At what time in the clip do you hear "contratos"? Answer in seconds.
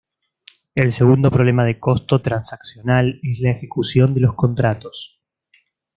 4.33-5.21